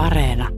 Areena. 0.00 0.48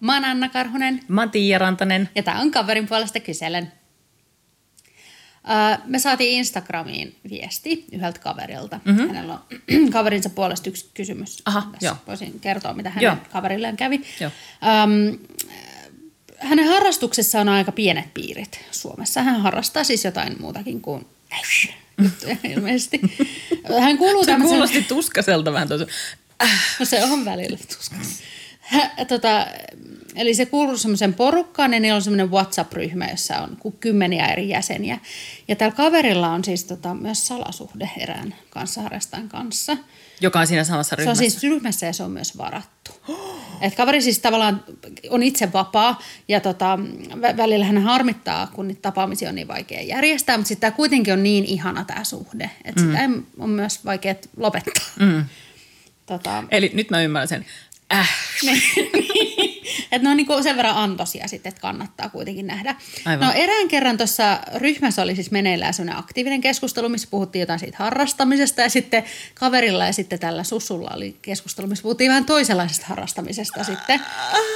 Mä 0.00 0.14
oon 0.14 0.24
Anna 0.24 0.48
Karhunen 0.48 1.00
Mä 1.08 1.20
oon 1.20 1.30
Tiia 1.30 1.58
Rantanen. 1.58 2.08
ja 2.14 2.22
tää 2.22 2.40
on 2.40 2.50
kaverin 2.50 2.88
puolesta 2.88 3.20
kyselen. 3.20 3.72
Öö, 5.50 5.78
me 5.86 5.98
saatiin 5.98 6.30
Instagramiin 6.38 7.16
viesti 7.30 7.84
yhdeltä 7.92 8.20
kaverilta. 8.20 8.80
Mm-hmm. 8.84 9.06
Hänellä 9.08 9.32
on 9.34 9.40
kaverinsa 9.92 10.30
puolesta 10.30 10.68
yksi 10.70 10.90
kysymys. 10.94 11.42
Aha, 11.44 11.68
Tässä 11.72 11.86
joo. 11.86 11.96
Voisin 12.06 12.40
kertoa, 12.40 12.74
mitä 12.74 12.92
Joo. 13.00 13.10
hänen 13.14 13.26
kaverilleen 13.32 13.76
kävi. 13.76 14.00
Joo. 14.20 14.30
Öm, 14.82 15.18
hänen 16.38 16.68
harrastuksessa 16.68 17.40
on 17.40 17.48
aika 17.48 17.72
pienet 17.72 18.14
piirit 18.14 18.60
Suomessa. 18.70 19.22
Hän 19.22 19.40
harrastaa 19.40 19.84
siis 19.84 20.04
jotain 20.04 20.36
muutakin 20.40 20.80
kuin 20.80 21.06
juttuja 22.02 22.36
ilmeisesti. 22.54 23.00
Hän 23.80 23.98
kuuluu 23.98 24.24
Se 24.24 24.30
tämmöiseen... 24.30 24.54
kuulosti 24.56 24.82
tuskaselta 24.82 25.52
vähän 25.52 25.68
tuossa. 25.68 25.86
No 26.80 26.86
se 26.86 27.04
on 27.04 27.24
välillä 27.24 27.58
tuskas. 27.76 28.22
Tota, 29.08 29.46
eli 30.16 30.34
se 30.34 30.46
kuuluu 30.46 30.76
semmoisen 30.76 31.14
porukkaan 31.14 31.74
ja 31.74 31.80
niillä 31.80 31.96
on 31.96 32.02
semmoinen 32.02 32.30
WhatsApp-ryhmä, 32.30 33.06
jossa 33.10 33.38
on 33.38 33.56
kymmeniä 33.80 34.26
eri 34.26 34.48
jäseniä. 34.48 34.98
Ja 35.48 35.56
tällä 35.56 35.74
kaverilla 35.76 36.28
on 36.30 36.44
siis 36.44 36.64
tota, 36.64 36.94
myös 36.94 37.26
salasuhde 37.26 37.90
erään 38.00 38.34
kanssaharrastajan 38.50 39.28
kanssa. 39.28 39.76
Joka 40.20 40.40
on 40.40 40.46
siinä 40.46 40.64
samassa 40.64 40.88
Se 40.88 40.94
on 40.94 40.98
ryhmässä. 40.98 41.20
siis 41.20 41.42
ryhmässä 41.42 41.86
ja 41.86 41.92
se 41.92 42.02
on 42.02 42.10
myös 42.10 42.38
varattu. 42.38 42.90
Et 43.60 43.74
kaveri 43.74 44.02
siis 44.02 44.18
tavallaan 44.18 44.64
on 45.10 45.22
itse 45.22 45.52
vapaa 45.52 46.02
ja 46.28 46.40
tota, 46.40 46.78
vä- 47.10 47.36
välillä 47.36 47.64
hän 47.64 47.82
harmittaa, 47.82 48.46
kun 48.46 48.68
niitä 48.68 48.82
tapaamisia 48.82 49.28
on 49.28 49.34
niin 49.34 49.48
vaikea 49.48 49.82
järjestää, 49.82 50.36
mutta 50.36 50.48
sitten 50.48 50.60
tämä 50.70 50.76
kuitenkin 50.76 51.12
on 51.14 51.22
niin 51.22 51.44
ihana 51.44 51.84
tämä 51.84 52.04
suhde, 52.04 52.50
että 52.64 52.80
mm. 52.82 52.86
sitä 52.86 53.02
ei- 53.02 53.22
on 53.38 53.50
myös 53.50 53.84
vaikea 53.84 54.14
lopettaa. 54.36 54.84
Mm. 55.00 55.24
Tota, 56.06 56.44
Eli 56.50 56.70
nyt 56.74 56.90
mä 56.90 57.02
ymmärrän 57.02 57.28
sen. 57.28 57.46
Äh. 57.92 58.10
että 59.94 60.06
ne 60.08 60.10
on 60.10 60.16
niinku 60.16 60.42
sen 60.42 60.56
verran 60.56 60.76
antoisia 60.76 61.28
sitten, 61.28 61.50
että 61.50 61.60
kannattaa 61.60 62.08
kuitenkin 62.08 62.46
nähdä. 62.46 62.74
Aivan. 63.04 63.26
No 63.26 63.32
erään 63.34 63.68
kerran 63.68 63.96
tuossa 63.96 64.40
ryhmässä 64.54 65.02
oli 65.02 65.14
siis 65.14 65.30
meneillään 65.30 65.74
sellainen 65.74 65.98
aktiivinen 65.98 66.40
keskustelu, 66.40 66.88
missä 66.88 67.08
puhuttiin 67.10 67.40
jotain 67.40 67.58
siitä 67.58 67.76
harrastamisesta 67.78 68.62
ja 68.62 68.68
sitten 68.68 69.04
kaverilla 69.34 69.86
ja 69.86 69.92
sitten 69.92 70.18
tällä 70.18 70.44
sussulla 70.44 70.90
oli 70.94 71.16
keskustelu, 71.22 71.66
missä 71.66 71.82
puhuttiin 71.82 72.08
vähän 72.08 72.24
toisenlaisesta 72.24 72.86
harrastamisesta 72.86 73.64
sitten. 73.64 74.00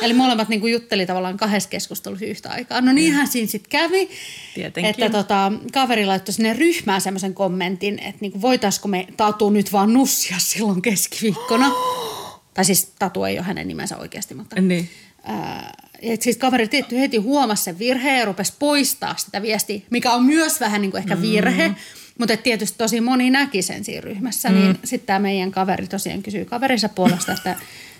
Eli 0.02 0.12
molemmat 0.14 0.48
niinku 0.48 0.66
jutteli 0.66 1.06
tavallaan 1.06 1.36
kahdessa 1.36 1.68
keskustelussa 1.68 2.26
yhtä 2.26 2.50
aikaa. 2.50 2.80
No 2.80 2.92
niinhän 2.92 3.28
siinä 3.28 3.48
sitten 3.48 3.70
kävi, 3.70 4.08
Tietenkin. 4.54 4.90
että 4.90 5.10
tota, 5.10 5.52
kaveri 5.72 6.06
laittoi 6.06 6.32
sinne 6.32 6.52
ryhmään 6.52 7.00
semmoisen 7.00 7.34
kommentin, 7.34 7.98
että 7.98 8.18
niinku, 8.20 8.40
voitaisiko 8.40 8.88
me 8.88 9.06
Tatu 9.16 9.50
nyt 9.50 9.72
vaan 9.72 9.92
nussia 9.92 10.36
silloin 10.38 10.82
keskiviikkona. 10.82 11.70
Tai 12.58 12.64
siis 12.64 12.92
Tatu 12.98 13.24
ei 13.24 13.38
ole 13.38 13.46
hänen 13.46 13.68
nimensä 13.68 13.96
oikeasti, 13.96 14.34
mutta... 14.34 14.60
Niin. 14.60 14.90
Ää, 15.24 15.72
et 16.02 16.22
siis 16.22 16.36
kaveri 16.36 16.68
tietty 16.68 16.98
heti 16.98 17.16
huomasi 17.16 17.62
sen 17.62 17.78
virheen 17.78 18.18
ja 18.18 18.24
rupesi 18.24 18.52
poistaa 18.58 19.16
sitä 19.16 19.42
viestiä, 19.42 19.80
mikä 19.90 20.12
on 20.12 20.24
myös 20.24 20.60
vähän 20.60 20.80
niin 20.80 20.90
kuin 20.90 20.98
ehkä 20.98 21.20
virhe. 21.20 21.74
Mutta 22.18 22.34
et 22.34 22.42
tietysti 22.42 22.78
tosi 22.78 23.00
moni 23.00 23.30
näki 23.30 23.62
sen 23.62 23.84
siinä 23.84 24.00
ryhmässä, 24.00 24.48
mm. 24.48 24.54
niin 24.54 24.78
sitten 24.84 25.06
tämä 25.06 25.18
meidän 25.18 25.50
kaveri 25.50 25.86
tosiaan 25.86 26.22
kysyy 26.22 26.44
kaverinsa 26.44 26.88
puolesta, 26.88 27.32
että, 27.32 27.56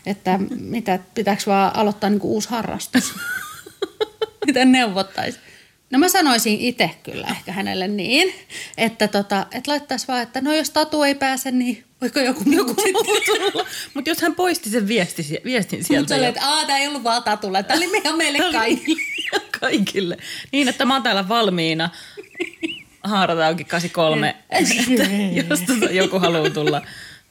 että 0.06 0.38
mitä, 0.60 0.98
pitääkö 1.14 1.42
vaan 1.46 1.76
aloittaa 1.76 2.10
niinku 2.10 2.34
uusi 2.34 2.48
harrastus. 2.48 3.14
Miten 4.46 4.72
neuvottaisi? 4.72 5.38
No 5.90 5.98
mä 5.98 6.08
sanoisin 6.08 6.60
itse 6.60 6.90
kyllä 7.02 7.26
ehkä 7.26 7.52
hänelle 7.52 7.88
niin, 7.88 8.34
että 8.78 9.08
tota, 9.08 9.46
et 9.52 9.66
laittaisi 9.66 10.08
vaan, 10.08 10.22
että 10.22 10.40
no 10.40 10.54
jos 10.54 10.70
Tatu 10.70 11.02
ei 11.02 11.14
pääse, 11.14 11.50
niin 11.50 11.84
voiko 12.00 12.20
joku 12.20 12.44
sitten? 12.44 13.66
Mutta 13.94 14.10
jos 14.10 14.22
hän 14.22 14.34
poisti 14.34 14.70
sen 14.70 14.88
viesti, 14.88 15.40
viestin 15.44 15.84
sieltä 15.84 16.00
Mutta 16.00 16.16
jo 16.16 16.28
että 16.28 16.66
tää 16.66 16.78
ei 16.78 16.88
ollut 16.88 17.04
vaan 17.04 17.22
Tatulle, 17.22 17.62
tää 17.62 17.76
oli 17.76 17.86
meidän 17.86 18.16
meille 18.16 18.38
kaikille. 18.52 19.02
kaikille. 19.60 20.16
Niin, 20.52 20.68
että 20.68 20.84
mä 20.84 20.94
oon 20.94 21.02
täällä 21.02 21.28
valmiina. 21.28 21.90
Haarata 23.04 23.46
onkin 23.46 23.66
83. 23.66 24.36
että 24.50 25.04
jos 25.48 25.60
tota 25.60 25.92
joku 25.92 26.18
haluaa 26.18 26.50
tulla 26.50 26.82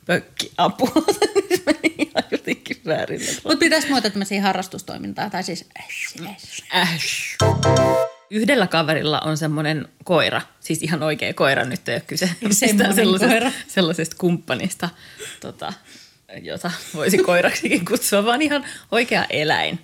pökki 0.06 0.52
apua, 0.58 0.92
niin 1.50 1.62
meni 1.66 1.96
ihan 1.98 2.24
jotenkin 2.32 2.78
väärille. 2.86 3.32
Mutta 3.44 3.58
pitäisi 3.58 3.90
muuta 3.90 4.10
tämmöisiä 4.10 4.42
harrastustoimintaa, 4.42 5.30
tai 5.30 5.44
siis... 5.44 5.66
Äsh. 6.74 7.38
Yhdellä 8.30 8.68
kaverilla 8.68 9.20
on 9.20 9.38
semmoinen 9.38 9.88
koira, 10.04 10.42
siis 10.60 10.84
ihan 10.84 11.04
oikea 11.04 11.34
koira, 11.34 11.66
nyt 11.66 11.90
ei 11.90 11.96
ole 11.96 12.04
kyse 12.08 12.30
sellaisesta, 12.52 13.28
koira. 13.28 13.52
sellaisesta 13.68 14.16
kumppanista, 14.20 14.90
tota, 15.40 15.74
jota 16.42 16.72
voisi 16.94 17.18
koiraksikin 17.18 17.86
kutsua, 17.86 18.26
vaan 18.26 18.42
ihan 18.42 18.66
oikea 18.92 19.26
eläin. 19.30 19.80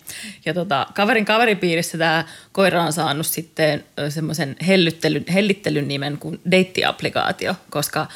Ja 0.46 0.54
tota, 0.54 0.88
kaverin 0.96 1.26
kaveripiirissä 1.26 1.98
tämä 1.98 2.26
koira 2.52 2.84
on 2.84 2.94
saanut 2.94 3.28
sitten 3.28 3.84
semmoisen 4.10 4.56
hellittelyn, 4.68 5.26
hellittelyn 5.34 5.88
nimen 5.88 6.18
kuin 6.18 6.42
deittiaplikaatio, 6.52 7.56
koska 7.70 8.08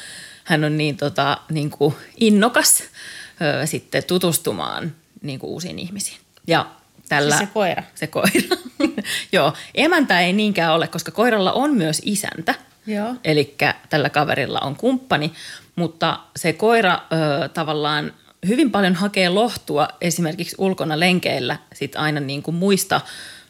hän 0.43 0.63
on 0.63 0.77
niin, 0.77 0.97
tota, 0.97 1.37
niin 1.49 1.69
kuin 1.69 1.95
innokas 2.17 2.83
ö, 3.41 3.65
sitten 3.65 4.03
tutustumaan 4.03 4.95
niin 5.21 5.39
kuin 5.39 5.49
uusiin 5.49 5.79
ihmisiin. 5.79 6.17
Ja 6.47 6.71
tällä, 7.09 7.37
Siis 7.37 7.49
se 7.49 7.53
koira? 7.53 7.83
Se 7.95 8.07
koira. 8.07 8.57
Joo, 9.33 9.53
emäntä 9.75 10.21
ei 10.21 10.33
niinkään 10.33 10.73
ole, 10.73 10.87
koska 10.87 11.11
koiralla 11.11 11.51
on 11.51 11.73
myös 11.73 12.01
isäntä. 12.05 12.55
Joo. 12.87 13.15
Eli 13.23 13.55
tällä 13.89 14.09
kaverilla 14.09 14.59
on 14.59 14.75
kumppani, 14.75 15.33
mutta 15.75 16.19
se 16.35 16.53
koira 16.53 16.93
ö, 16.93 17.49
tavallaan 17.49 18.13
hyvin 18.47 18.71
paljon 18.71 18.95
hakee 18.95 19.29
lohtua 19.29 19.87
esimerkiksi 20.01 20.55
ulkona 20.59 20.99
lenkeillä 20.99 21.57
sit 21.73 21.95
aina 21.95 22.19
niin 22.19 22.43
kuin 22.43 22.55
muista 22.55 23.01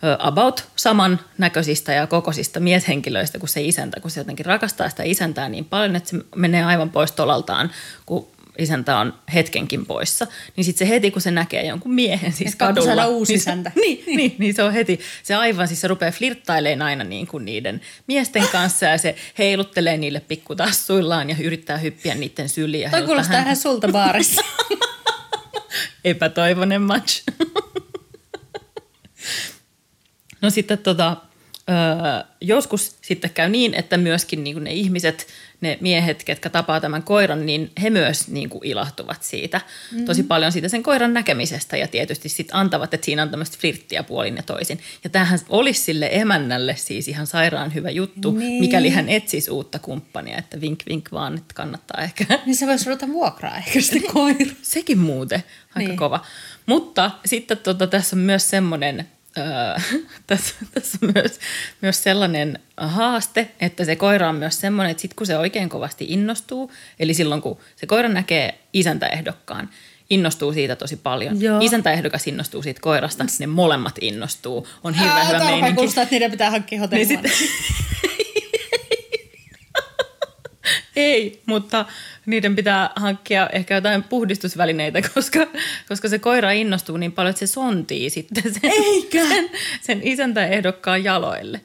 ö, 0.03 0.17
about 0.19 0.67
saman 0.75 1.19
näköisistä 1.37 1.93
ja 1.93 2.07
kokoisista 2.07 2.59
mieshenkilöistä 2.59 3.39
kuin 3.39 3.49
se 3.49 3.61
isäntä, 3.61 3.99
kun 3.99 4.11
se 4.11 4.19
jotenkin 4.19 4.45
rakastaa 4.45 4.89
sitä 4.89 5.03
isäntää 5.03 5.49
niin 5.49 5.65
paljon, 5.65 5.95
että 5.95 6.09
se 6.09 6.17
menee 6.35 6.63
aivan 6.63 6.89
pois 6.89 7.11
tolaltaan, 7.11 7.71
kun 8.05 8.27
isäntä 8.57 8.97
on 8.97 9.13
hetkenkin 9.33 9.85
poissa, 9.85 10.27
niin 10.55 10.65
sitten 10.65 10.87
se 10.87 10.93
heti, 10.93 11.11
kun 11.11 11.21
se 11.21 11.31
näkee 11.31 11.65
jonkun 11.65 11.93
miehen 11.93 12.33
siis 12.33 12.51
Et 12.51 12.57
kadulla. 12.57 12.85
saada 12.85 13.07
uusi 13.07 13.33
niin 13.33 13.39
se- 13.41 13.51
isäntä. 13.51 13.71
niin, 13.81 14.03
niin, 14.07 14.35
niin 14.39 14.53
se 14.53 14.63
on 14.63 14.73
heti, 14.73 14.99
se 15.23 15.35
aivan 15.35 15.67
siis 15.67 15.81
se 15.81 15.87
rupeaa 15.87 16.11
flirttailemaan 16.11 16.81
aina 16.87 17.03
niin 17.03 17.27
kuin 17.27 17.45
niiden 17.45 17.81
miesten 18.07 18.47
kanssa 18.51 18.85
ja 18.85 18.97
se 18.97 19.15
heiluttelee 19.37 19.97
niille 19.97 20.19
pikkutassuillaan 20.19 21.29
ja 21.29 21.35
yrittää 21.43 21.77
hyppiä 21.77 22.15
niiden 22.15 22.49
syliin. 22.49 22.83
ja 22.83 22.89
Toi 22.89 23.03
kuulostaa 23.05 23.35
häntä. 23.35 23.47
ihan 23.49 23.57
sulta 23.57 23.87
baarissa. 23.87 24.41
Epätoivoinen 26.05 26.81
match. 26.81 27.23
no 30.41 30.49
sitten 30.49 30.77
tota, 30.77 31.17
öö, 31.69 31.75
joskus 32.41 32.97
sitten 33.01 33.29
käy 33.29 33.49
niin, 33.49 33.73
että 33.73 33.97
myöskin 33.97 34.43
niin 34.43 34.63
ne 34.63 34.73
ihmiset, 34.73 35.27
ne 35.61 35.77
miehet, 35.81 36.23
ketkä 36.23 36.49
tapaa 36.49 36.81
tämän 36.81 37.03
koiran, 37.03 37.45
niin 37.45 37.71
he 37.81 37.89
myös 37.89 38.27
niin 38.27 38.49
kuin 38.49 38.65
ilahtuvat 38.65 39.23
siitä 39.23 39.57
mm-hmm. 39.57 40.05
tosi 40.05 40.23
paljon 40.23 40.51
siitä 40.51 40.69
sen 40.69 40.83
koiran 40.83 41.13
näkemisestä 41.13 41.77
ja 41.77 41.87
tietysti 41.87 42.29
sitten 42.29 42.55
antavat, 42.55 42.93
että 42.93 43.05
siinä 43.05 43.21
on 43.21 43.29
tämmöistä 43.29 43.57
flirttiä 43.61 44.03
puolin 44.03 44.35
ja 44.35 44.43
toisin. 44.43 44.79
Ja 45.03 45.09
tämähän 45.09 45.39
olisi 45.49 45.81
sille 45.81 46.09
emännälle 46.11 46.75
siis 46.75 47.07
ihan 47.07 47.27
sairaan 47.27 47.73
hyvä 47.73 47.89
juttu, 47.89 48.31
Niin. 48.31 48.39
niin. 48.39 48.63
mikäli 48.63 48.89
hän 48.89 49.09
etsisi 49.09 49.51
uutta 49.51 49.79
kumppania, 49.79 50.37
että 50.37 50.61
vink 50.61 50.83
vink 50.89 51.11
vaan, 51.11 51.37
että 51.37 51.53
kannattaa 51.53 52.01
ehkä 52.03 52.39
niin 52.45 52.55
se 52.55 52.67
voisi 52.67 52.85
ruveta 52.85 53.07
vuokraa 53.07 53.57
ehkä 53.57 53.81
sitten 53.81 54.13
koira. 54.13 54.45
Sekin 54.61 54.97
muuten, 54.99 55.43
aika 55.67 55.79
Niin. 55.79 55.87
niin. 55.87 55.97
kova. 55.97 56.25
Mutta 56.65 57.11
sitten 57.25 57.57
tota, 57.57 57.87
tässä 57.87 58.15
on 58.15 58.19
myös 58.19 58.49
semmoinen, 58.49 59.07
öö, 59.37 59.99
tässä, 60.27 60.55
tässä 60.73 60.97
on 61.03 61.11
myös, 61.15 61.39
myös 61.81 62.03
sellainen 62.03 62.59
haaste, 62.77 63.51
että 63.59 63.85
se 63.85 63.95
koira 63.95 64.29
on 64.29 64.35
myös 64.35 64.61
semmoinen, 64.61 64.91
että 64.91 65.01
sitten 65.01 65.15
kun 65.15 65.27
se 65.27 65.37
oikein 65.37 65.69
kovasti 65.69 66.05
innostuu, 66.09 66.71
eli 66.99 67.13
silloin 67.13 67.41
kun 67.41 67.57
se 67.75 67.85
koira 67.85 68.09
näkee 68.09 68.59
isäntäehdokkaan, 68.73 69.69
innostuu 70.09 70.53
siitä 70.53 70.75
tosi 70.75 70.95
paljon. 70.95 71.41
Joo. 71.41 71.59
Isäntäehdokas 71.61 72.27
innostuu 72.27 72.61
siitä 72.63 72.81
koirasta, 72.81 73.25
ne 73.39 73.47
molemmat 73.47 73.95
innostuu. 74.01 74.67
On 74.83 74.93
hirveän 74.93 75.27
hyvä 75.27 75.39
meininki. 75.39 75.73
kuulostaa, 75.73 76.01
että 76.03 76.15
niiden 76.15 76.31
pitää 76.31 76.51
hankkia 76.51 76.79
hotelli. 76.79 77.05
Niin 77.05 77.19
Ei, 81.07 81.41
mutta 81.45 81.85
niiden 82.25 82.55
pitää 82.55 82.89
hankkia 82.95 83.49
ehkä 83.53 83.75
jotain 83.75 84.03
puhdistusvälineitä, 84.03 85.01
koska, 85.13 85.47
koska 85.87 86.09
se 86.09 86.19
koira 86.19 86.51
innostuu 86.51 86.97
niin 86.97 87.11
paljon, 87.11 87.29
että 87.29 87.39
se 87.39 87.47
sontii 87.47 88.09
sitten 88.09 88.43
sen, 88.43 88.71
Eikä? 88.71 89.27
sen, 89.27 89.49
sen 89.81 90.01
isäntäehdokkaan 90.03 91.03
jaloille. 91.03 91.61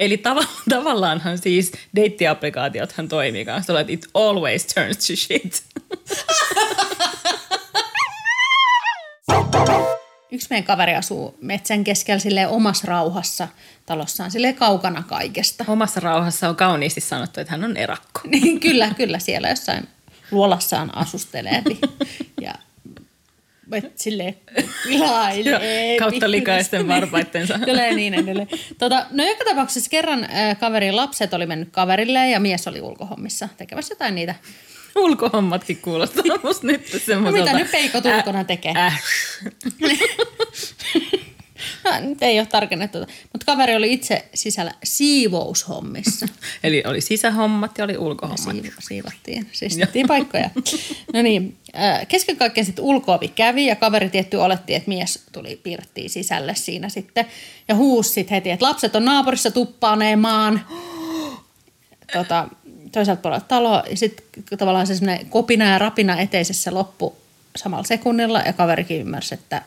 Eli 0.00 0.16
tav- 0.16 0.46
tavallaanhan 0.70 1.38
siis 1.38 1.72
deittiapplikaatiothan 1.96 3.08
toimii 3.08 3.44
kanssa, 3.44 3.80
että 3.80 3.92
it 3.92 4.06
always 4.14 4.66
turns 4.66 4.96
to 4.96 5.16
shit. 5.16 5.62
yksi 10.36 10.46
meidän 10.50 10.64
kaveri 10.64 10.94
asuu 10.94 11.38
metsän 11.40 11.84
keskellä 11.84 12.18
silleen 12.18 12.48
omassa 12.48 12.86
rauhassa 12.86 13.48
talossaan, 13.86 14.30
silleen 14.30 14.54
kaukana 14.54 15.02
kaikesta. 15.02 15.64
Omassa 15.68 16.00
rauhassa 16.00 16.48
on 16.48 16.56
kauniisti 16.56 17.00
sanottu, 17.00 17.40
että 17.40 17.50
hän 17.50 17.64
on 17.64 17.76
erakko. 17.76 18.20
Niin 18.28 18.60
kyllä, 18.60 18.94
kyllä 18.96 19.18
siellä 19.18 19.48
jossain 19.48 19.88
luolassaan 20.30 20.96
asustelee 20.96 21.62
ja 22.40 22.54
et 23.72 23.98
silleen 23.98 24.36
pilailee. 24.84 25.98
Kautta 25.98 26.30
likaisten 26.30 26.88
varpaittensa. 26.88 27.58
Tulee 27.66 27.94
niin 27.94 28.14
edelleen. 28.14 28.48
Tota, 28.78 29.06
no 29.10 29.24
joka 29.24 29.44
tapauksessa 29.44 29.90
kerran 29.90 30.24
äh, 30.24 30.58
kaverin 30.58 30.96
lapset 30.96 31.34
oli 31.34 31.46
mennyt 31.46 31.68
kaverille 31.72 32.30
ja 32.30 32.40
mies 32.40 32.68
oli 32.68 32.80
ulkohommissa 32.80 33.48
tekemässä 33.56 33.92
jotain 33.92 34.14
niitä. 34.14 34.34
Ulkohommatkin 34.96 35.76
kuulostaa 35.76 36.24
musta 36.42 36.66
nyt 36.66 36.86
semmoiselta. 36.86 37.52
No 37.52 37.58
mitä 37.58 37.58
nyt 37.58 37.70
peikot 37.70 38.04
ulkona 38.04 38.44
tekee? 38.44 38.74
Äh. 38.76 39.02
Nyt 42.00 42.22
ei 42.22 42.38
ole 42.38 42.46
tarkennettu. 42.46 42.98
Mutta 42.98 43.46
kaveri 43.46 43.76
oli 43.76 43.92
itse 43.92 44.28
sisällä 44.34 44.72
siivoushommissa. 44.84 46.26
Eli 46.64 46.82
oli 46.86 47.00
sisähommat 47.00 47.78
ja 47.78 47.84
oli 47.84 47.98
ulkohommat. 47.98 48.56
Siiv- 48.56 48.72
siivattiin, 48.78 49.46
siistettiin 49.52 50.06
paikkoja. 50.06 50.50
No 51.12 51.22
niin, 51.22 51.56
äh, 51.78 52.06
kesken 52.06 52.36
kaikkien 52.36 52.66
sitten 52.66 52.84
ulkoovi 52.84 53.28
kävi 53.28 53.66
ja 53.66 53.76
kaveri 53.76 54.08
tietty 54.08 54.36
oletti, 54.36 54.74
että 54.74 54.88
mies 54.88 55.22
tuli 55.32 55.60
pirttiin 55.62 56.10
sisälle 56.10 56.54
siinä 56.54 56.88
sitten. 56.88 57.26
Ja 57.68 57.74
huusi 57.74 58.10
sitten 58.10 58.34
heti, 58.34 58.50
että 58.50 58.66
lapset 58.66 58.96
on 58.96 59.04
naapurissa 59.04 59.50
tuppaaneemaan. 59.50 60.66
Tota, 62.12 62.48
toisaalta 62.92 63.22
puolella 63.22 63.44
taloa. 63.48 63.82
Ja 63.90 63.96
sitten 63.96 64.44
tavallaan 64.58 64.86
se 64.86 64.94
kopina 65.30 65.70
ja 65.70 65.78
rapina 65.78 66.20
eteisessä 66.20 66.74
loppu 66.74 67.16
samalla 67.56 67.84
sekunnilla. 67.84 68.40
Ja 68.40 68.52
kaverikin 68.52 69.00
ymmärsi, 69.00 69.34
että 69.34 69.62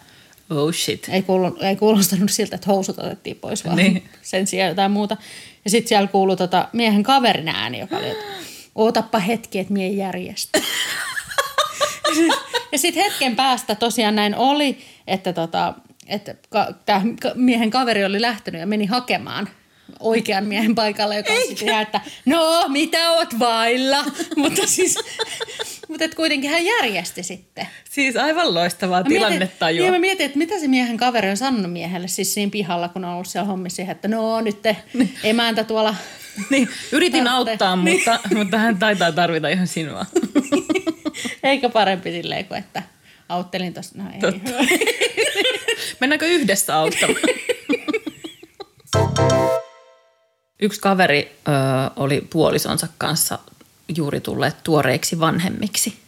Oh 0.50 0.74
shit. 0.74 1.10
ei, 1.10 1.22
kuulu, 1.22 1.58
ei 1.62 1.76
kuulostanut 1.76 2.32
siltä, 2.32 2.56
että 2.56 2.68
housut 2.68 3.00
otettiin 3.00 3.36
pois, 3.36 3.66
vaan 3.66 3.78
Niin. 3.78 4.10
sen 4.22 4.48
sijaan 4.48 4.70
jotain 4.70 4.92
muuta. 4.92 5.18
Ja 5.66 5.72
sitten 5.72 5.90
siellä 5.90 6.08
kuului 6.08 6.38
tota 6.38 6.68
miehen 6.74 7.04
kaverin 7.04 7.48
ääni, 7.48 7.80
joka 7.80 7.98
oli, 7.98 8.10
että 8.10 8.24
ootappa 8.76 9.20
hetki, 9.20 9.60
että 9.60 9.74
mie 9.74 9.88
järjestä. 9.88 10.62
ja 12.72 12.80
sitten 12.80 13.04
hetken 13.04 13.36
päästä 13.36 13.76
tosiaan 13.76 14.16
näin 14.16 14.36
oli, 14.36 14.78
että, 15.08 15.34
tota, 15.34 15.74
että 16.08 16.36
ka, 16.50 16.68
tämä 16.86 17.02
miehen 17.36 17.70
kaveri 17.70 18.06
oli 18.06 18.22
lähtenyt 18.22 18.62
ja 18.62 18.68
meni 18.68 18.86
hakemaan 18.86 19.50
oikean 20.00 20.46
miehen 20.46 20.76
paikalle, 20.76 21.16
joka 21.18 21.34
on 21.34 21.42
sitten 21.48 21.68
ihan, 21.70 21.82
että 21.82 22.02
no, 22.26 22.66
mitä 22.68 23.12
oot 23.12 23.40
vailla? 23.40 24.04
mutta 24.38 24.68
siis, 24.68 24.96
mutta 25.88 26.06
et 26.06 26.16
kuitenkin 26.16 26.50
hän 26.50 26.66
järjesti 26.66 27.24
sitten. 27.24 27.68
Siis 27.90 28.16
aivan 28.16 28.54
loistavaa 28.54 29.04
tilannetajua. 29.04 29.82
Niin 29.82 29.94
mä 29.94 30.00
mietin, 30.00 30.26
että 30.26 30.38
mitä 30.38 30.60
se 30.60 30.68
miehen 30.68 30.98
kaveri 30.98 31.30
on 31.30 31.38
sanonut 31.38 31.72
miehelle 31.74 32.08
siis 32.08 32.34
siinä 32.34 32.50
pihalla, 32.52 32.90
kun 32.90 33.06
on 33.06 33.14
ollut 33.14 33.28
siellä 33.28 33.48
hommissa, 33.48 33.82
että 33.82 34.08
no 34.08 34.42
nyt 34.42 34.62
te 34.62 34.76
emäntä 35.24 35.64
tuolla. 35.64 35.96
Niin, 36.50 36.70
yritin 36.92 37.28
auttaa, 37.28 37.76
Niin. 37.76 37.96
mutta, 37.98 38.20
mutta 38.36 38.58
hän 38.58 38.80
taitaa 38.80 39.12
tarvita 39.12 39.50
ihan 39.50 39.68
sinua. 39.68 40.06
Eikö 41.44 41.70
parempi 41.70 42.12
silleen 42.12 42.46
kuin, 42.46 42.58
että 42.58 42.84
auttelin 43.30 43.74
tuossa. 43.74 43.98
No 43.98 44.04
ei. 44.14 44.20
Totta. 44.20 44.52
Mennäänkö 46.00 46.26
yhdessä 46.28 46.76
auttamaan? 46.76 47.20
Yksi 50.60 50.82
kaveri 50.82 51.40
ö, 51.48 51.52
oli 51.96 52.28
puolisonsa 52.30 52.88
kanssa 52.98 53.40
juuri 53.96 54.22
tulleet 54.22 54.64
tuoreiksi 54.64 55.20
vanhemmiksi. 55.20 56.00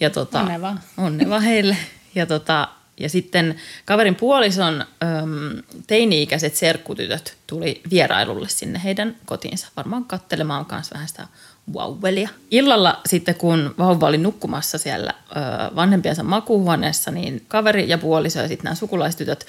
Ja 0.00 0.10
tota, 0.10 0.40
Onne 0.40 0.60
vaan. 0.60 0.80
Onne 0.96 1.28
vaan 1.28 1.42
heille. 1.42 1.76
Ja, 2.14 2.26
tota, 2.26 2.68
ja 3.00 3.08
sitten 3.08 3.56
kaverin 3.84 4.14
puolison 4.14 4.84
öm, 5.02 5.62
teini-ikäiset 5.86 6.56
serkkutytöt 6.56 7.36
tuli 7.46 7.80
vierailulle 7.90 8.48
sinne 8.48 8.80
heidän 8.84 9.16
kotiinsa. 9.24 9.68
Varmaan 9.76 10.04
kattelemaan 10.04 10.66
kanssa 10.66 10.94
vähän 10.94 11.08
sitä 11.08 11.26
vauvelia. 11.74 12.28
Illalla 12.50 13.00
sitten, 13.06 13.34
kun 13.34 13.74
vauva 13.78 14.06
oli 14.06 14.18
nukkumassa 14.18 14.78
siellä 14.78 15.14
ö, 15.30 15.34
vanhempiensa 15.76 16.22
makuuhuoneessa, 16.22 17.10
niin 17.10 17.44
kaveri 17.48 17.88
ja 17.88 17.98
puoliso 17.98 18.38
ja 18.38 18.48
sitten 18.48 18.64
nämä 18.64 18.74
sukulaistytöt 18.74 19.46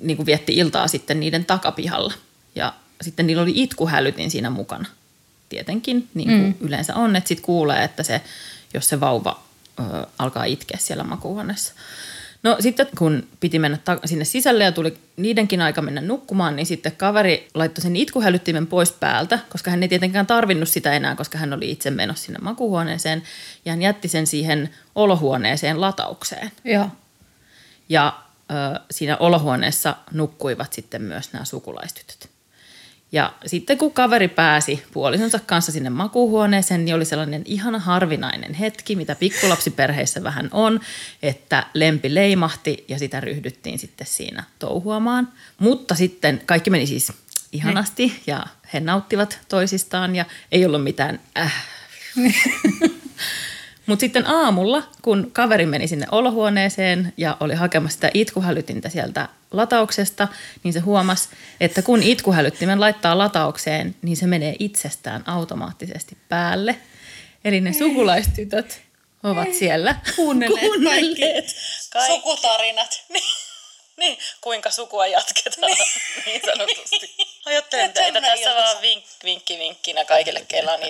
niin 0.00 0.26
vietti 0.26 0.54
iltaa 0.54 0.88
sitten 0.88 1.20
niiden 1.20 1.44
takapihalla. 1.44 2.12
Ja 2.54 2.72
sitten 3.04 3.26
niillä 3.26 3.42
oli 3.42 3.52
itkuhälytin 3.54 4.30
siinä 4.30 4.50
mukana. 4.50 4.88
Tietenkin, 5.48 6.08
niin 6.14 6.28
kuin 6.28 6.56
mm. 6.60 6.66
yleensä 6.66 6.94
on, 6.94 7.16
että 7.16 7.28
sitten 7.28 7.44
kuulee, 7.44 7.84
että 7.84 8.02
se, 8.02 8.20
jos 8.74 8.88
se 8.88 9.00
vauva 9.00 9.42
ö, 9.80 9.82
alkaa 10.18 10.44
itkeä 10.44 10.78
siellä 10.80 11.04
makuuhuoneessa. 11.04 11.72
No 12.42 12.56
sitten 12.60 12.86
kun 12.98 13.26
piti 13.40 13.58
mennä 13.58 13.78
ta- 13.84 14.00
sinne 14.04 14.24
sisälle 14.24 14.64
ja 14.64 14.72
tuli 14.72 14.98
niidenkin 15.16 15.60
aika 15.60 15.82
mennä 15.82 16.00
nukkumaan, 16.00 16.56
niin 16.56 16.66
sitten 16.66 16.92
kaveri 16.96 17.48
laittoi 17.54 17.82
sen 17.82 17.96
itkuhälyttimen 17.96 18.66
pois 18.66 18.92
päältä, 18.92 19.38
koska 19.48 19.70
hän 19.70 19.82
ei 19.82 19.88
tietenkään 19.88 20.26
tarvinnut 20.26 20.68
sitä 20.68 20.92
enää, 20.92 21.16
koska 21.16 21.38
hän 21.38 21.52
oli 21.52 21.70
itse 21.70 21.90
menossa 21.90 22.24
sinne 22.24 22.38
makuuhuoneeseen. 22.42 23.22
Ja 23.64 23.72
hän 23.72 23.82
jätti 23.82 24.08
sen 24.08 24.26
siihen 24.26 24.70
olohuoneeseen 24.94 25.80
lataukseen. 25.80 26.52
Joo. 26.64 26.88
Ja 27.88 28.20
ö, 28.50 28.80
siinä 28.90 29.16
olohuoneessa 29.16 29.96
nukkuivat 30.12 30.72
sitten 30.72 31.02
myös 31.02 31.32
nämä 31.32 31.44
sukulaistytöt. 31.44 32.33
Ja 33.14 33.32
sitten 33.46 33.78
kun 33.78 33.92
kaveri 33.92 34.28
pääsi 34.28 34.84
puolisonsa 34.92 35.38
kanssa 35.46 35.72
sinne 35.72 35.90
makuuhuoneeseen, 35.90 36.84
niin 36.84 36.94
oli 36.94 37.04
sellainen 37.04 37.42
ihana 37.44 37.78
harvinainen 37.78 38.54
hetki, 38.54 38.96
mitä 38.96 39.14
pikkulapsiperheissä 39.14 40.22
vähän 40.22 40.48
on, 40.52 40.80
että 41.22 41.66
lempi 41.74 42.14
leimahti 42.14 42.84
ja 42.88 42.98
sitä 42.98 43.20
ryhdyttiin 43.20 43.78
sitten 43.78 44.06
siinä 44.06 44.44
touhuamaan. 44.58 45.28
Mutta 45.58 45.94
sitten 45.94 46.42
kaikki 46.46 46.70
meni 46.70 46.86
siis 46.86 47.12
ihanasti 47.52 48.22
ja 48.26 48.46
he 48.72 48.80
nauttivat 48.80 49.38
toisistaan 49.48 50.16
ja 50.16 50.24
ei 50.52 50.66
ollut 50.66 50.84
mitään 50.84 51.20
äh. 51.38 51.66
Mutta 53.86 54.00
sitten 54.00 54.26
aamulla, 54.26 54.82
kun 55.02 55.30
kaveri 55.32 55.66
meni 55.66 55.88
sinne 55.88 56.06
olohuoneeseen 56.12 57.12
ja 57.16 57.36
oli 57.40 57.54
hakemassa 57.54 57.94
sitä 57.94 58.10
itkuhälytintä 58.14 58.88
sieltä 58.88 59.28
latauksesta, 59.50 60.28
niin 60.62 60.72
se 60.72 60.80
huomasi, 60.80 61.28
että 61.60 61.82
kun 61.82 62.02
itkuhälyttimen 62.02 62.80
laittaa 62.80 63.18
lataukseen, 63.18 63.94
niin 64.02 64.16
se 64.16 64.26
menee 64.26 64.56
itsestään 64.58 65.22
automaattisesti 65.26 66.16
päälle. 66.28 66.76
Eli 67.44 67.60
ne 67.60 67.72
sukulaistytöt 67.72 68.82
ovat 69.22 69.54
siellä 69.54 69.96
Kuunnelleet 70.16 70.66
kuunnelleet. 70.66 71.54
Kaikki. 71.92 72.14
Sukutarinat. 72.14 73.04
Niin, 73.96 74.18
kuinka 74.40 74.70
sukua 74.70 75.06
jatketaan? 75.06 75.72
Niin. 76.26 76.40
Sanotusti. 76.46 77.16
Ajattelen 77.44 77.92
teitä 77.92 78.20
tässä 78.20 78.34
tässä 78.44 78.54
vaan 78.54 78.82
vink, 78.82 79.04
vinkki 79.24 79.58
vinkkinä 79.58 80.04
kaikille, 80.04 80.44
keillä 80.48 80.72
on 80.72 80.82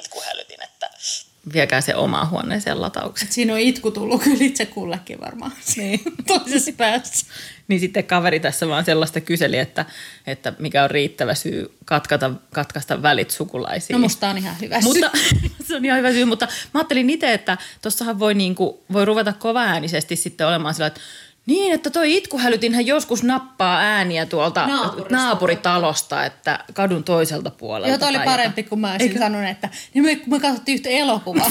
viekää 1.53 1.81
se 1.81 1.95
omaan 1.95 2.31
huoneeseen 2.31 2.81
lataukset. 2.81 3.33
Siinä 3.33 3.53
on 3.53 3.59
itku 3.59 3.91
tullut 3.91 4.23
kyllä 4.23 4.45
itse 4.45 4.67
kullekin 4.67 5.21
varmaan. 5.21 5.53
Niin. 5.77 6.01
Toisessa 6.27 6.73
päässä. 6.77 7.27
Niin 7.69 7.81
sitten 7.81 8.05
kaveri 8.05 8.41
tässä 8.41 8.69
vaan 8.69 8.85
sellaista 8.85 9.21
kyseli, 9.21 9.59
että, 9.59 9.85
että 10.27 10.53
mikä 10.59 10.85
on 10.85 10.91
riittävä 10.91 11.35
syy 11.35 11.77
katkata, 11.85 12.31
katkaista 12.53 13.03
välit 13.03 13.31
sukulaisiin. 13.31 13.95
No 13.95 13.99
musta 13.99 14.29
on 14.29 14.39
ihan 14.39 14.57
hyvä 14.61 14.81
syy. 14.81 14.93
mutta, 14.93 15.11
se 15.67 15.77
on 15.77 15.85
ihan 15.85 15.99
hyvä 15.99 16.13
syy, 16.13 16.25
mutta 16.25 16.47
mä 16.47 16.81
ajattelin 16.81 17.11
itse, 17.11 17.33
että 17.35 17.59
tossahan 17.83 18.19
voi, 18.19 18.35
niinku, 18.35 18.85
voi 18.93 19.05
ruveta 19.05 19.33
kovaäänisesti 19.33 20.17
sitten 20.17 20.47
olemaan 20.47 20.75
sillä, 20.75 20.87
että 20.87 21.01
niin, 21.47 21.73
että 21.73 21.91
toi 21.91 22.17
itkuhälytinhän 22.17 22.87
joskus 22.87 23.23
nappaa 23.23 23.79
ääniä 23.81 24.27
tuolta 24.27 24.67
Naapurista. 24.67 25.15
naapuritalosta, 25.17 26.25
että 26.25 26.65
kadun 26.75 27.05
toiselta 27.05 27.51
puolelta. 27.51 27.89
Joo, 27.89 27.99
toi 27.99 28.09
oli 28.09 28.19
parempi, 28.25 28.63
kun 28.63 28.81
mä 28.81 28.93
olisin 28.93 29.19
sanonut, 29.19 29.51
että 29.51 29.69
niin 29.95 30.05
me, 30.05 30.21
me 30.27 30.41
katsottiin 30.41 30.75
yhtä 30.75 30.89
elokuvaa. 30.89 31.51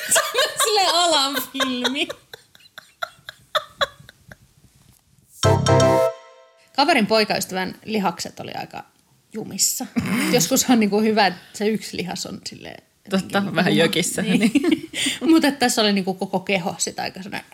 Sille 0.64 0.86
alan 0.92 1.36
filmi. 1.52 2.08
Kaverin 6.76 7.06
poikaystävän 7.06 7.74
lihakset 7.84 8.40
oli 8.40 8.52
aika 8.54 8.84
jumissa. 9.32 9.86
Joskus 10.32 10.70
on 10.70 10.80
niinku 10.80 11.00
hyvä, 11.00 11.26
että 11.26 11.58
se 11.58 11.68
yksi 11.68 11.96
lihas 11.96 12.26
on 12.26 12.40
silleen... 12.46 12.82
Totta, 13.10 13.26
jotenkin 13.26 13.54
vähän 13.54 13.76
jökissä. 13.76 14.22
Niin. 14.22 14.52
Mutta 15.30 15.52
tässä 15.52 15.82
oli 15.82 15.92
niinku 15.92 16.14
koko 16.14 16.40
keho 16.40 16.74
sitä 16.78 17.02
aika 17.02 17.22
sellainen 17.22 17.50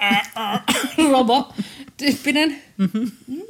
robo-tyyppinen. 1.13 2.63
Mm. 2.77 3.11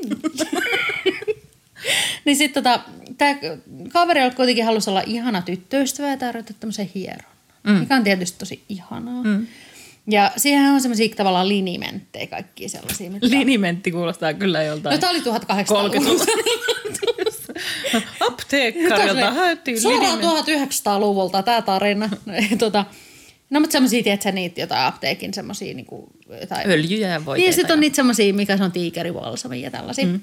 niin 2.24 2.36
sitten 2.36 2.64
tota, 2.64 2.80
tämä 3.18 3.36
kaveri 3.92 4.22
oli 4.22 4.30
kuitenkin 4.30 4.64
halusi 4.64 4.90
olla 4.90 5.02
ihana 5.06 5.42
tyttöystävä 5.42 6.08
ja 6.08 6.16
tarjota 6.16 6.54
tämmöisen 6.60 6.90
hieron. 6.94 7.32
Mm. 7.62 7.72
Mikä 7.72 7.96
on 7.96 8.04
tietysti 8.04 8.38
tosi 8.38 8.64
ihanaa. 8.68 9.22
Mm. 9.22 9.46
Ja 10.06 10.32
siihen 10.36 10.72
on 10.72 10.80
semmoisia 10.80 11.14
tavallaan 11.16 11.48
linimenttejä, 11.48 12.26
kaikkia 12.26 12.68
sellaisia. 12.68 13.10
Mitkä... 13.10 13.30
Linimentti 13.30 13.90
kuulostaa 13.90 14.34
kyllä 14.34 14.62
joltain. 14.62 14.94
No 14.94 14.98
tämä 14.98 15.10
oli 15.10 15.20
1800-luvulta. 15.20 15.98
30-luvulta. 15.98 17.09
Apteekkarilta 18.28 19.30
haettiin 19.30 19.80
Suoraan 19.80 20.18
linimentti. 20.18 20.54
1900-luvulta 20.54 21.42
tämä 21.42 21.62
tarina. 21.62 22.10
tota, 22.58 22.84
No 23.50 23.60
mutta 23.60 23.72
semmosia, 23.72 24.02
tiedätkö 24.02 24.32
niitä 24.32 24.60
jotain 24.60 24.86
apteekin 24.86 25.34
semmosia 25.34 25.74
niinku, 25.74 26.08
jotain... 26.40 26.70
Öljyjä 26.70 27.08
ja 27.08 27.24
voiteita. 27.24 27.46
Niin 27.46 27.54
sitten 27.54 27.74
on 27.74 27.80
niitä 27.80 27.96
semmosia, 27.96 28.34
mikä 28.34 28.56
se 28.56 28.64
on 28.64 28.72
tiikerivalsami 28.72 29.62
ja 29.62 29.70
tällaisia. 29.70 30.06
Mm. 30.06 30.20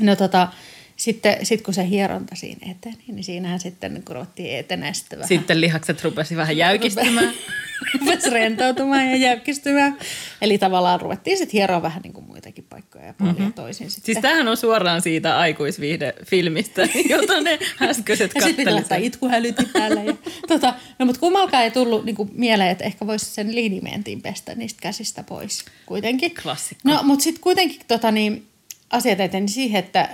No 0.00 0.16
tota, 0.16 0.48
sitten 0.96 1.46
sit 1.46 1.62
kun 1.62 1.74
se 1.74 1.88
hieronta 1.88 2.34
siinä 2.34 2.72
eteni, 2.72 3.04
niin 3.06 3.24
siinähän 3.24 3.60
sitten 3.60 3.94
niin 3.94 4.04
kun 4.04 4.16
ruvettiin 4.16 4.58
etenee 4.58 4.94
sitten 4.94 5.18
vähän. 5.18 5.28
Sitten 5.28 5.60
lihakset 5.60 6.04
rupesi 6.04 6.36
vähän 6.36 6.56
jäykistymään. 6.56 7.32
Rupesi 8.00 8.30
rentoutumaan 8.30 9.10
ja 9.10 9.16
jäykistymään. 9.16 9.98
Eli 10.42 10.58
tavallaan 10.58 11.00
ruvettiin 11.00 11.38
sitten 11.38 11.52
hieroa 11.52 11.82
vähän 11.82 12.02
niin 12.02 12.12
kuin 12.12 12.26
ja 13.04 13.14
puolia 13.14 13.34
mm-hmm. 13.34 13.52
toisin 13.52 13.90
sitten. 13.90 14.14
Siis 14.14 14.22
tämähän 14.22 14.48
on 14.48 14.56
suoraan 14.56 15.02
siitä 15.02 15.38
aikuisviihdefilmistä, 15.38 16.82
jota 17.08 17.40
ne 17.40 17.58
äskeiset 17.82 18.30
ja 18.34 18.40
sitten 18.40 18.64
laittaa 18.64 18.80
kattelivat. 18.82 19.06
itkuhälytin 19.06 19.68
päälle. 19.72 20.04
Ja, 20.04 20.16
tota, 20.48 20.74
no 20.98 21.06
mutta 21.06 21.20
kummalkaan 21.20 21.64
ei 21.64 21.70
tullut 21.70 22.04
niin 22.04 22.16
kuin, 22.16 22.30
mieleen, 22.32 22.70
että 22.70 22.84
ehkä 22.84 23.06
voisi 23.06 23.26
sen 23.26 23.54
linimentin 23.54 24.22
pestä 24.22 24.54
niistä 24.54 24.80
käsistä 24.82 25.22
pois 25.22 25.64
kuitenkin. 25.86 26.34
Klassikko. 26.42 26.90
No 26.90 27.02
mutta 27.02 27.22
sitten 27.22 27.42
kuitenkin 27.42 27.80
tota, 27.88 28.10
niin, 28.10 28.46
asiat 28.90 29.20
eteni 29.20 29.48
siihen, 29.48 29.78
että 29.78 30.08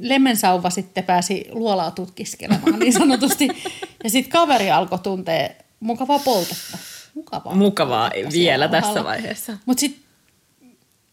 lemmensauva 0.00 0.70
sitten 0.70 1.04
pääsi 1.04 1.46
luolaa 1.50 1.90
tutkiskelemaan 1.90 2.78
niin 2.78 2.92
sanotusti. 2.92 3.48
ja 4.04 4.10
sitten 4.10 4.32
kaveri 4.32 4.70
alkoi 4.70 4.98
tuntea 4.98 5.48
mukavaa 5.80 6.18
poltetta. 6.18 6.78
Mukavaa. 7.14 7.54
Mukavaa 7.54 8.10
poltetta 8.10 8.32
vielä 8.32 8.68
tässä 8.68 9.04
vaiheessa. 9.04 9.58
Mutta 9.66 9.80
sitten 9.80 10.01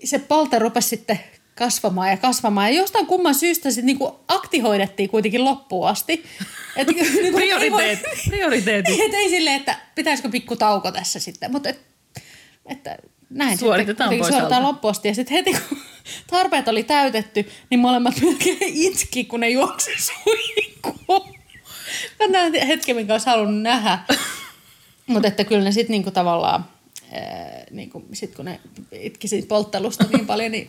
se 0.04 0.20
polte 0.20 0.60
rupesi 0.60 0.88
sitten 0.90 1.20
kasvamaan 1.56 2.10
ja 2.10 2.18
kasvamaan. 2.18 2.70
Ja 2.74 2.82
jostain 2.82 3.06
kumman 3.06 3.36
syystä 3.36 3.72
sitten 3.72 3.86
niinku 3.86 4.20
aktihoidettiin 4.28 5.10
kuitenkin 5.10 5.44
loppuun 5.46 5.88
asti. 5.88 6.24
Et, 6.76 6.88
niinku, 6.88 7.06
Prioriteet, 7.38 7.62
ei 7.64 7.72
voi- 7.72 8.18
prioriteetit. 8.30 9.00
Et 9.00 9.14
ei 9.14 9.30
silleen, 9.30 9.56
että 9.56 9.80
pitäisikö 9.96 10.30
pikku 10.30 10.56
tauko 10.56 10.92
tässä 10.92 11.20
sitten. 11.20 11.52
Mutta 11.52 11.70
et, 11.70 11.80
että 12.66 12.98
näin 13.30 13.58
Suoritetaan 13.58 14.10
sitten 14.10 14.20
pois 14.20 14.30
suoritetaan 14.34 14.64
loppuun 14.64 14.92
asti. 14.92 15.08
Ja 15.08 15.16
sitten 15.16 15.38
heti 15.38 15.52
kun 15.70 15.78
tarpeet 16.28 16.68
oli 16.68 16.84
täytetty, 16.84 17.50
niin 17.70 17.80
molemmat 17.80 18.22
melkein 18.22 18.58
itki, 18.62 19.26
kun 19.26 19.40
ne 19.40 19.50
juoksi 19.50 19.92
suihkuun. 19.98 21.36
Tämä 22.18 22.66
hetki, 22.68 22.94
minkä 22.94 23.14
olisi 23.14 23.26
halunnut 23.26 23.62
nähdä. 23.62 24.00
Mutta 25.08 25.28
että 25.28 25.44
kyllä 25.44 25.64
ne 25.64 25.72
sitten 25.72 25.92
niinku 25.92 26.12
tavallaan, 26.12 26.66
ää, 27.14 27.64
niinku, 27.72 28.06
sit 28.14 28.36
kun 28.36 28.46
ne 28.46 28.60
itki 28.92 29.28
siitä 29.28 29.48
polttelusta 29.48 30.06
niin 30.14 30.26
paljon, 30.26 30.52
niin 30.52 30.68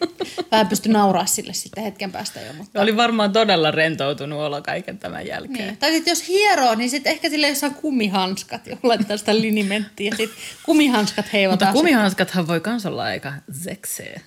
vähän 0.51 0.69
pystyi 0.69 0.93
nauraa 0.93 1.27
sille 1.27 1.53
sitten 1.53 1.85
hetken 1.85 2.13
päästä 2.13 2.41
jo. 2.41 2.53
Mutta, 2.53 2.81
Oli 2.81 2.97
varmaan 2.97 3.33
todella 3.33 3.71
rentoutunut 3.71 4.41
olo 4.41 4.63
kaiken 4.63 4.99
tämän 4.99 5.27
jälkeen. 5.27 5.67
niin. 5.67 5.77
Tai 5.77 5.91
sitten 5.93 6.11
jos 6.13 6.29
hieroo, 6.29 6.75
niin 6.75 6.91
sitten 6.91 7.13
ehkä 7.13 7.31
sille 7.31 7.49
jossain 7.49 7.75
kumihanskat, 7.75 8.67
jolla 8.67 8.81
laittaa 8.83 9.17
sitä 9.17 9.35
linimenttiä. 9.41 10.11
Ja 10.11 10.17
sitten 10.17 10.39
kumihanskat 10.63 11.25
Mutta 11.25 11.37
heivataan. 11.37 11.73
kumihanskathan 11.73 12.47
voi 12.49 12.61
kans 12.61 12.87
olla 12.87 13.03
aika 13.03 13.33
zeksee. 13.65 14.21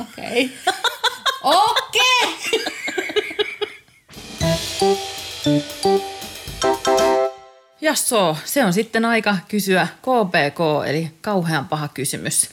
Okei. 0.00 0.50
Okei! 1.42 2.60
Ja 4.40 6.06
so, 8.08 8.36
se 8.44 8.64
on 8.64 8.72
sitten 8.72 9.04
aika 9.04 9.36
kysyä 9.48 9.88
KPK, 10.02 10.58
eli 10.86 11.10
kauhean 11.20 11.68
paha 11.68 11.88
kysymys. 11.88 12.50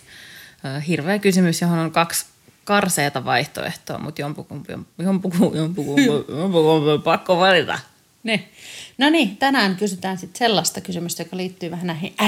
Hirveä 0.88 1.19
kysymys, 1.19 1.62
johon 1.62 1.79
on 1.79 1.91
kaksi 1.91 2.25
karseeta 2.63 3.25
vaihtoehtoa, 3.25 3.98
mutta 3.98 4.22
jompukumpi, 4.22 4.74
jompukumpi, 4.98 5.57
jompukumpi, 5.57 6.05
jompukumpi 6.29 7.03
pakko 7.03 7.38
valita. 7.38 7.79
Niin. 8.24 8.51
No 8.98 9.10
niin, 9.10 9.38
tänään 9.38 9.75
kysytään 9.75 10.17
sitten 10.17 10.39
sellaista 10.39 10.81
kysymystä, 10.81 11.24
joka 11.24 11.38
liittyy 11.38 11.72
vähän 11.72 11.88
näihin 11.88 12.15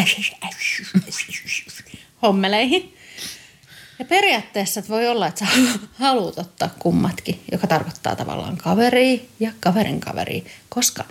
hommeleihin. 2.21 2.95
Ja 3.99 4.05
periaatteessa 4.05 4.83
voi 4.89 5.07
olla, 5.07 5.27
että 5.27 5.45
sä 5.45 5.51
haluat 5.93 6.37
ottaa 6.37 6.69
kummatkin, 6.79 7.39
joka 7.51 7.67
tarkoittaa 7.67 8.15
tavallaan 8.15 8.57
kaveria 8.57 9.19
ja 9.39 9.51
kaverin 9.59 9.99
kaveria. 9.99 10.43
Koska 10.69 11.03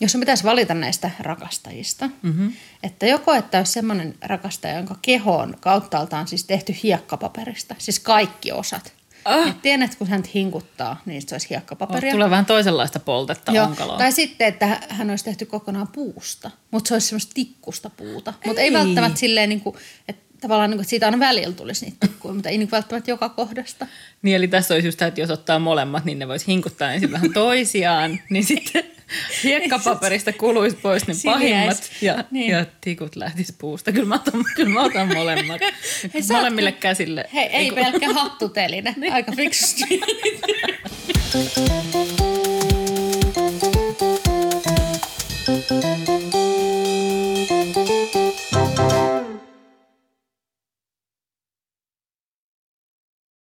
jos 0.00 0.12
sun 0.12 0.20
pitäisi 0.20 0.44
valita 0.44 0.74
näistä 0.74 1.10
rakastajista, 1.20 2.10
mm-hmm. 2.22 2.52
että 2.82 3.06
joko 3.06 3.34
että 3.34 3.58
olisi 3.58 3.72
semmoinen 3.72 4.14
rakastaja, 4.22 4.76
jonka 4.76 4.96
keho 5.02 5.36
on 5.36 5.54
kauttaaltaan 5.60 6.28
siis 6.28 6.44
tehty 6.44 6.74
hiekkapaperista, 6.82 7.74
siis 7.78 8.00
kaikki 8.00 8.52
osat. 8.52 8.92
Ah. 9.24 9.48
Et 9.48 9.62
tiedät, 9.62 9.94
kun 9.94 10.06
hän 10.06 10.22
hinkuttaa, 10.34 11.02
niin 11.06 11.22
se 11.22 11.34
olisi 11.34 11.50
hiekkapaperia. 11.50 12.12
Tulee 12.12 12.30
vähän 12.30 12.46
toisenlaista 12.46 13.00
poltetta 13.00 13.52
Joo, 13.52 13.66
onkaloon. 13.66 13.98
tai 13.98 14.12
sitten, 14.12 14.48
että 14.48 14.80
hän 14.88 15.10
olisi 15.10 15.24
tehty 15.24 15.46
kokonaan 15.46 15.88
puusta, 15.88 16.50
mutta 16.70 16.88
se 16.88 16.94
olisi 16.94 17.06
semmoista 17.06 17.34
tikkusta 17.34 17.90
puuta. 17.90 18.34
Mutta 18.46 18.62
ei 18.62 18.72
välttämättä 18.72 19.18
silleen, 19.18 19.48
niin 19.48 19.60
kuin, 19.60 19.76
että 20.08 20.22
tavallaan 20.40 20.70
niin 20.70 20.76
kuin, 20.76 20.82
että 20.82 20.90
siitä 20.90 21.06
aina 21.06 21.18
välillä 21.18 21.54
tulisi 21.54 21.84
niitä 21.84 22.06
tikkuja, 22.06 22.34
mutta 22.34 22.48
ei 22.48 22.58
niin 22.58 22.70
välttämättä 22.70 23.10
joka 23.10 23.28
kohdasta. 23.28 23.86
Niin 24.22 24.36
eli 24.36 24.48
tässä 24.48 24.74
olisi 24.74 24.88
just 24.88 24.98
tämä, 24.98 25.08
että 25.08 25.20
jos 25.20 25.30
ottaa 25.30 25.58
molemmat, 25.58 26.04
niin 26.04 26.18
ne 26.18 26.28
voisi 26.28 26.46
hinkuttaa 26.46 26.92
ensin 26.92 27.12
vähän 27.12 27.32
toisiaan, 27.32 28.20
niin 28.30 28.44
sitten 28.44 28.84
hiekkapaperista 29.44 30.32
kuluisi 30.32 30.76
pois 30.76 31.06
niin 31.06 31.16
pahimmat 31.24 31.90
ja, 32.00 32.24
niin. 32.30 32.50
ja 32.50 32.66
tikut 32.80 33.16
lähtis 33.16 33.54
puusta. 33.58 33.92
Kyllä 33.92 34.08
mä 34.08 34.14
otan, 34.14 34.44
kyllä 34.56 34.70
mä 34.70 34.82
otan 34.82 35.14
molemmat. 35.14 35.60
Hei, 36.14 36.22
Molemmille 36.32 36.70
saat... 36.70 36.80
käsille. 36.80 37.24
Hei, 37.34 37.46
ei 37.46 37.64
Eiku... 37.64 37.74
pelkkä 37.74 38.12
hattuteline. 38.12 38.94
niin. 39.00 39.12
Aika 39.12 39.32
fiksusti. 39.32 40.00